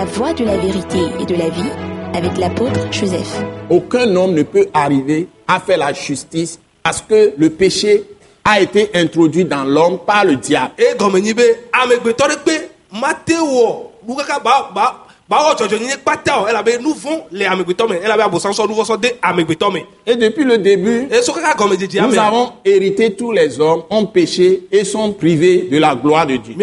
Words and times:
La 0.00 0.06
voie 0.06 0.32
de 0.32 0.46
la 0.46 0.56
vérité 0.56 0.98
et 1.20 1.26
de 1.26 1.34
la 1.34 1.50
vie 1.50 1.70
avec 2.14 2.38
l'apôtre 2.38 2.90
Joseph. 2.90 3.42
Aucun 3.68 4.16
homme 4.16 4.32
ne 4.32 4.42
peut 4.44 4.66
arriver 4.72 5.28
à 5.46 5.60
faire 5.60 5.76
la 5.76 5.92
justice 5.92 6.58
parce 6.82 7.02
que 7.02 7.34
le 7.36 7.50
péché 7.50 8.04
a 8.42 8.62
été 8.62 8.88
introduit 8.94 9.44
dans 9.44 9.64
l'homme 9.64 9.98
par 9.98 10.24
le 10.24 10.36
diable. 10.36 10.72
Et 20.06 20.16
depuis 20.16 20.44
le 20.44 20.58
début, 20.58 21.06
nous 21.08 22.18
avons 22.18 22.52
hérité 22.64 23.12
tous 23.14 23.30
les 23.30 23.60
hommes 23.60 23.84
ont 23.90 24.06
péché 24.06 24.62
et 24.72 24.82
sont 24.84 25.12
privés 25.12 25.68
de 25.70 25.78
la 25.78 25.94
gloire 25.94 26.26
de 26.26 26.36
Dieu. 26.36 26.54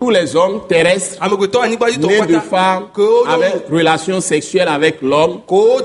Tous 0.00 0.08
les 0.08 0.34
hommes 0.34 0.62
terrestres 0.66 1.18
nés 1.20 2.26
de 2.26 2.38
femmes 2.40 2.86
avec 3.28 3.68
relation 3.70 4.18
sexuelle 4.22 4.68
avec 4.68 5.02
l'homme 5.02 5.40
gbɔ 5.46 5.82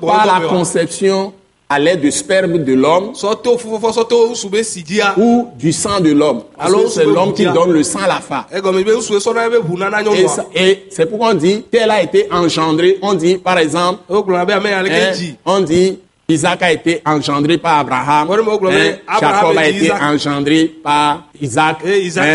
par 0.00 0.24
la 0.26 0.48
conception 0.48 1.34
à 1.70 1.78
l'aide 1.78 2.00
du 2.00 2.10
sperme 2.10 2.58
de 2.58 2.74
l'homme 2.74 3.12
ou 5.16 5.48
du 5.58 5.72
sang 5.72 6.00
de 6.00 6.12
l'homme. 6.12 6.42
Alors, 6.58 6.88
c'est 6.88 7.04
l'homme 7.04 7.34
qui 7.34 7.44
donne 7.44 7.72
le 7.72 7.82
sang 7.82 8.00
à 8.00 8.08
la 8.08 8.20
femme. 8.20 8.44
nana 8.52 9.98
Et, 10.54 10.86
c'est 10.90 11.06
pourquoi 11.06 11.30
on 11.30 11.34
dit 11.34 11.64
tel 11.70 11.90
a 11.90 12.02
été 12.02 12.26
engendré. 12.30 12.98
On 13.02 13.14
dit 13.14 13.36
par 13.36 13.58
exemple, 13.58 14.02
ale 14.08 14.90
hein, 14.90 15.12
on 15.44 15.60
dit 15.60 15.98
Isaac 16.30 16.62
a 16.62 16.72
été 16.72 17.02
engendré 17.06 17.56
par 17.56 17.78
Abraham. 17.78 18.30
Hein, 18.30 18.96
Jacob 19.20 19.56
a 19.56 19.68
été 19.68 19.92
engendré 19.92 20.66
par 20.82 21.24
Isaac. 21.40 21.78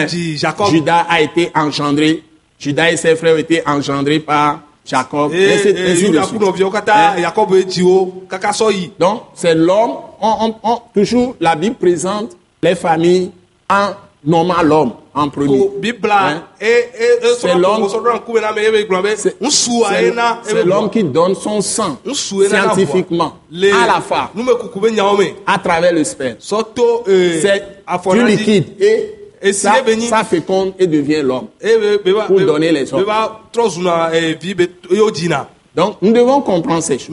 Dit 0.08 0.38
Jacob. 0.38 0.70
Judas 0.70 1.06
a 1.10 1.22
été 1.22 1.52
engendré. 1.56 2.24
Judas 2.60 2.92
et 2.92 2.98
ses 2.98 3.16
frères 3.16 3.36
ont 3.36 3.40
été 3.40 3.62
engendrés 3.68 4.20
par 4.20 4.62
Jacob. 4.86 5.32
ainsi, 5.54 5.70
ainsi 5.70 6.06
edzi 7.56 7.82
wo 7.84 8.24
kaka 8.30 8.50
sɔ 8.52 8.72
yi 8.72 8.92
Donc, 9.00 9.22
c'est 9.34 9.56
l'homme. 9.56 9.92
On, 10.22 10.34
on- 10.48 10.56
on- 10.64 10.80
toujours, 10.94 11.36
la 11.40 11.56
Bible 11.56 11.76
présente 11.76 12.32
les 12.62 12.76
familles 12.76 13.32
en 13.70 13.90
nommant 14.26 14.62
l'homme 14.64 14.92
en 15.14 15.30
premier. 15.30 15.58
Hein? 16.34 16.44
C'est 20.44 20.64
l'homme- 20.66 20.90
qui 20.90 21.04
donne 21.04 21.36
son 21.36 21.62
sang 21.62 21.98
scientifiquement 22.50 23.34
à 23.84 23.88
la 23.88 24.02
femme 24.02 24.28
à 25.46 25.58
travers 25.60 25.94
le 25.94 26.04
sperme. 26.04 26.36
C'est 27.42 27.64
du 28.14 28.26
liquide 28.26 28.66
et 28.82 29.16
Et 29.46 29.52
ça, 29.52 29.74
ça 30.08 30.24
féconde 30.24 30.74
et 30.80 30.88
devient 30.88 31.22
l'homme. 31.22 31.48
e 31.62 31.98
be 31.98 32.14
ba 32.14 32.24
Pour 32.28 32.40
donner 32.40 32.72
les 32.72 32.94
hommes. 32.94 33.04
dzina 35.12 35.50
Donc, 35.76 35.98
nous 36.02 36.14
devons 36.14 36.42
comprendre 36.42 36.82
ces 36.82 36.98
choses. 36.98 37.10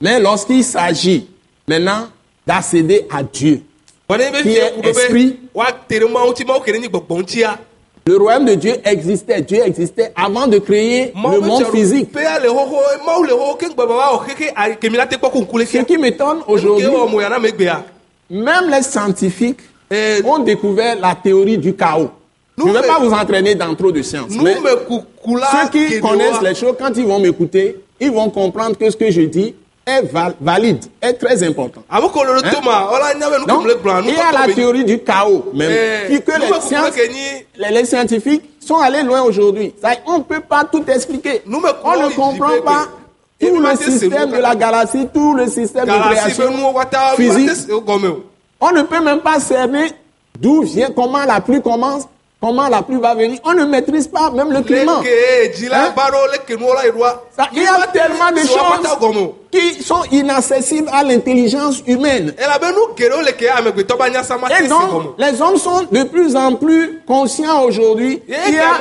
Mais 0.00 0.18
lorsqu'il 0.20 0.64
s'agit 0.64 1.28
maintenant 1.68 2.08
d'accéder 2.44 3.06
à 3.10 3.22
Dieu, 3.22 3.62
Qui 4.42 4.56
est 4.56 4.86
esprit? 4.88 5.36
le 8.06 8.16
royaume 8.16 8.46
de 8.46 8.54
Dieu 8.54 8.74
existait. 8.84 9.42
Dieu 9.42 9.60
existait 9.66 10.12
avant 10.16 10.46
de 10.48 10.58
créer 10.58 11.12
le 11.14 11.40
monde 11.40 11.66
physique. 11.66 12.08
Ce 15.70 15.82
qui 15.84 15.98
m'étonne 15.98 16.38
ke 16.40 16.44
aujourd'hui, 16.48 16.86
même 18.30 18.70
les 18.70 18.82
scientifiques 18.82 19.60
Ont 20.24 20.38
découvert 20.40 20.96
la 21.00 21.14
théorie 21.14 21.58
du 21.58 21.74
chaos. 21.74 22.10
Je 22.58 22.64
ne 22.64 22.72
vais 22.72 22.86
pas 22.86 22.98
vous 22.98 23.12
entraîner 23.12 23.54
dans 23.54 23.74
trop 23.74 23.92
de 23.92 24.02
sciences. 24.02 24.30
mais 24.42 24.54
ceux 25.52 25.68
qui 25.70 26.00
connaissent 26.00 26.42
les 26.42 26.54
choses, 26.54 26.74
quand 26.78 26.90
ils 26.96 27.06
vont 27.06 27.20
m'écouter, 27.20 27.76
ils 28.00 28.10
vont 28.10 28.30
comprendre 28.30 28.76
que 28.76 28.90
ce 28.90 28.96
que 28.96 29.10
je 29.10 29.22
dis 29.22 29.54
est 29.86 30.02
val- 30.12 30.34
valide, 30.40 30.84
est 31.00 31.14
très 31.14 31.42
important. 31.44 31.82
ɖo 31.88 32.10
Hein? 32.44 32.50
Donc, 33.46 33.62
il 34.10 34.14
y 34.14 34.18
a 34.18 34.32
la 34.32 34.52
théorie 34.54 34.84
du 34.84 34.98
chaos, 34.98 35.44
même, 35.54 35.70
Eh, 36.10 36.20
que 36.20 36.32
nous, 36.32 36.40
les, 36.40 36.60
sciences, 36.60 36.90
les, 37.56 37.70
les 37.70 37.84
scientifiques 37.86 38.42
sont 38.60 38.76
allés 38.76 39.02
loin 39.02 39.22
aujourd'hui. 39.22 39.72
On 40.06 40.18
ne 40.18 40.22
peut 40.24 40.40
pas 40.40 40.64
tout 40.64 40.84
expliquer. 40.88 41.42
On 41.46 41.92
ne 42.02 42.08
comprend 42.16 42.48
pas 42.64 42.88
tout 43.40 43.60
le 43.60 43.76
système 43.76 44.30
de 44.30 44.36
la 44.42 44.54
galaxie, 44.56 45.06
tout 45.14 45.34
le 45.34 45.46
système 45.46 45.86
de 45.86 45.90
création 46.10 46.44
physique. 47.16 47.48
On 48.60 48.72
ne 48.72 48.82
peut 48.82 49.00
même 49.00 49.20
pas 49.20 49.38
cerner 49.40 49.90
d'où 50.38 50.62
vient, 50.62 50.90
comment 50.90 51.24
la 51.24 51.40
pluie 51.40 51.62
commence, 51.62 52.04
comment 52.40 52.68
la 52.68 52.82
pluie 52.82 52.98
va 53.00 53.14
venir. 53.14 53.38
On 53.44 53.52
ne 53.54 53.64
maîtrise 53.64 54.08
pas 54.08 54.30
même 54.30 54.52
le 54.52 54.62
climat. 54.62 55.00
la 55.68 55.76
Hein? 55.76 55.92
Ça, 57.36 57.48
il 57.52 57.62
y 57.62 57.66
a 57.66 57.86
tellement 57.92 58.30
de 58.32 58.38
choses 58.40 58.98
qui 59.50 59.82
sont 59.82 60.02
inaccessibles 60.12 60.88
à 60.92 61.02
l'intelligence 61.02 61.82
humaine. 61.86 62.34
elabe 62.38 62.66
nu 62.74 62.94
geɖewo 62.96 63.22
le 63.22 63.32
ke 63.32 63.46
amegbetɔ 63.48 63.96
ba 63.98 64.08
nya 64.10 64.22
sama 64.22 64.48
te 64.48 64.54
Et 64.54 64.64
se 64.64 64.68
donc, 64.68 64.90
gɔme 64.90 65.06
o 65.06 65.14
les 65.18 65.40
hommes 65.42 65.56
sont 65.56 65.86
de 65.90 66.02
plus 66.04 66.36
en 66.36 66.54
plus 66.54 67.00
conscients 67.06 67.62
aujourd'hui 67.62 68.20
qu'il 68.20 68.54
y 68.54 68.58
a 68.58 68.80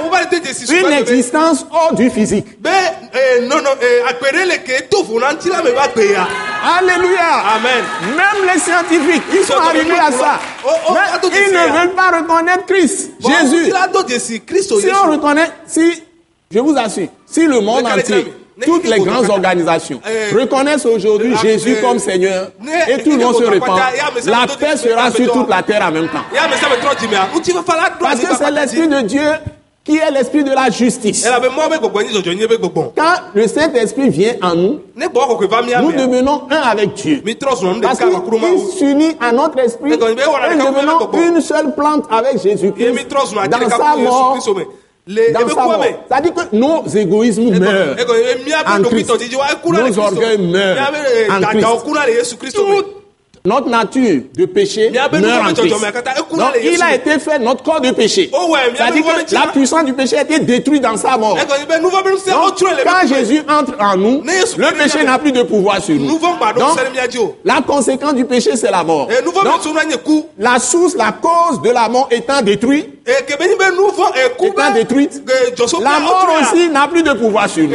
une 0.88 0.94
existence 0.94 1.66
hors 1.72 1.94
du 1.94 2.10
physique. 2.10 2.60
gbe 2.62 2.68
ya 6.12 6.28
Alléluia. 6.80 7.56
amen 7.56 7.84
Même 8.16 8.46
les 8.54 8.60
scientifiques, 8.60 9.24
ils 9.34 9.46
sont 9.46 9.54
arrivés 9.60 10.00
à 10.00 10.12
ça. 10.12 10.40
Oh, 10.66 10.70
oh, 10.90 10.94
Mais 10.94 11.30
ils 11.30 11.54
ne 11.54 11.58
ça. 11.58 11.68
veulent 11.68 11.96
pas 11.96 12.12
reconnaître 12.18 12.66
Christ, 12.66 13.12
Jésus. 13.20 13.72
kristo 14.46 14.80
Si 14.80 14.88
on 14.92 15.12
reconnaît, 15.12 15.50
si, 15.66 16.04
je 16.52 16.60
vous 16.60 16.76
assure, 16.78 17.08
si 17.30 17.46
le 17.46 17.60
monde 17.60 17.86
entier, 17.86 18.34
toutes 18.66 18.86
les 18.86 19.00
grandes 19.00 19.30
organisations 19.30 20.02
Eh, 20.10 20.34
reconnaissent 20.36 20.86
aujourd'hui 20.86 21.36
Jésus 21.38 21.76
eh, 21.78 21.82
comme 21.82 22.00
Seigneur 22.00 22.48
ne- 22.60 22.92
et 22.92 23.04
tout 23.04 23.12
le 23.12 23.18
monde 23.18 23.36
se 23.36 23.44
répand, 23.44 23.78
la 24.26 24.48
paix 24.60 24.78
sera 24.78 25.12
sur 25.12 25.32
toute 25.32 25.50
la 25.50 25.62
terre 25.62 25.86
en 25.88 25.92
même 25.92 26.08
temps. 26.08 26.26
Parce 28.00 28.20
que 28.22 28.36
c'est 28.36 28.52
l'Esprit 28.52 28.88
de 28.88 29.02
Dieu 29.02 29.30
qui 29.84 29.98
est 29.98 30.12
l'Esprit 30.12 30.44
de 30.44 30.52
la 30.52 30.70
justice. 30.72 31.24
gbɔgbɔ 32.58 32.94
Quand 32.96 33.14
le 33.36 33.48
Saint-Esprit 33.48 34.10
vient 34.10 34.34
en 34.42 34.56
nous, 34.56 34.80
nous 35.82 35.92
mea 35.92 35.98
devenons 36.08 36.42
un 36.50 36.62
avec 36.62 36.94
Dieu. 36.96 37.22
Parce 37.82 38.00
qu'il 38.00 38.60
s'unit 38.78 39.16
à 39.22 39.32
notre 39.32 39.60
esprit 39.60 39.92
et 39.94 40.56
nous 40.56 40.66
devenons 40.74 40.98
une 41.36 41.42
seule 41.42 41.76
plante 41.76 42.06
avec 42.12 42.42
Jésus-Christ. 42.42 42.86
Dans 43.50 43.60
sa 43.70 43.78
mort. 44.04 44.34
C'est-à-dire 45.08 46.34
que 46.34 46.56
nos 46.56 46.86
égoïsmes 46.88 47.58
meurent. 47.60 47.96
En 48.68 48.84
Christ. 48.84 49.12
Nos 49.66 50.00
orgueils 50.00 50.38
meurent 50.38 50.92
eh, 51.28 51.32
en 51.32 51.42
Christ. 51.42 52.56
Toute 52.56 52.98
notre 53.48 53.70
nature 53.70 54.24
de 54.36 54.46
péché 54.46 54.90
meurt 54.92 55.14
en 55.14 55.54
Christ. 55.54 55.76
Donc, 56.38 56.50
il 56.62 56.82
a 56.84 56.96
été 56.96 57.18
fait 57.18 57.40
notre 57.40 57.64
corps 57.64 57.80
de 57.80 57.92
péché. 57.92 58.30
o 58.34 58.52
wɛ 58.52 58.58
mia 58.58 58.72
be 58.72 58.76
C'est-à-dire 58.78 59.04
nuwo 59.06 59.14
be 59.14 59.26
que 59.26 59.34
la 59.34 59.48
puissance 59.54 59.86
du 59.86 59.94
péché 59.94 60.18
a 60.18 60.22
été 60.24 60.40
détruite 60.40 60.84
dans 60.84 60.98
sa 60.98 61.18
mort. 61.18 61.38
ego 61.40 61.54
be 61.66 61.82
nuwo 61.82 62.04
be 62.04 62.10
nusɛ 62.10 62.34
o 62.34 62.50
Donc, 62.50 62.58
trɔ 62.58 62.76
le 62.76 62.84
quand 62.84 63.08
Jésus 63.08 63.42
entre 63.48 63.74
en 63.80 63.96
nous, 63.96 64.22
le 64.24 64.78
péché 64.78 65.04
n'a 65.06 65.18
plus 65.18 65.32
de 65.32 65.44
pouvoir 65.44 65.82
sur 65.82 65.96
nous. 65.96 66.20
Donc, 66.20 66.78
la 67.46 67.62
conséquence 67.66 68.16
du 68.16 68.26
péché, 68.26 68.58
c'est 68.58 68.72
la 68.72 68.84
mort. 68.84 69.08
e 69.10 69.24
Donc, 69.24 70.04
ku 70.04 70.24
la 70.38 70.60
source, 70.60 70.96
la 70.96 71.14
cause 71.14 71.62
de 71.62 71.70
la 71.70 71.88
mort 71.88 72.10
étant 72.12 72.42
détruite, 72.42 72.97
e 73.08 74.26
eku 74.26 74.46
étant 74.48 74.74
détruite, 74.74 75.24
la 75.82 76.00
mort 76.02 76.28
aussi 76.42 76.70
n'a 76.70 76.88
plus 76.90 77.04
de 77.04 77.14
pouvoir 77.14 77.50
sur 77.50 77.64
nous. 77.64 77.74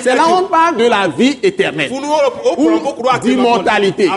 C'est 0.00 0.14
là 0.14 0.22
où 0.26 0.44
on 0.44 0.48
parle 0.48 0.76
de 0.78 0.86
la 0.86 1.06
vie 1.08 1.38
éternelle. 1.42 1.90
Ou 1.92 3.18
d'immortalité. 3.22 4.08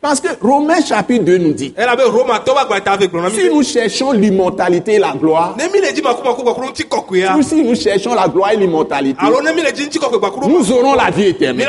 Parce 0.00 0.20
que 0.20 0.28
Romains 0.40 0.82
chapitre 0.84 1.24
2 1.24 1.38
nous 1.38 1.52
dit, 1.52 1.74
si 3.34 3.48
nous 3.50 3.62
cherchons 3.62 4.12
l'immortalité 4.12 4.94
et 4.94 4.98
la 4.98 5.12
gloire, 5.12 5.54
ou 7.36 7.42
si 7.42 7.62
nous 7.62 7.76
cherchons 7.76 8.14
la 8.14 8.26
gloire 8.26 8.52
et 8.52 8.56
l'immortalité, 8.56 9.20
nous 10.48 10.72
aurons 10.72 10.94
la 10.94 11.10
vie 11.10 11.26
éternelle. 11.26 11.68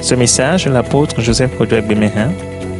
Ce 0.00 0.14
message 0.14 0.66
de 0.66 0.70
l'apôtre 0.70 1.20
Joseph 1.20 1.58
Kodouak 1.58 1.84
Bemehin 1.86 2.30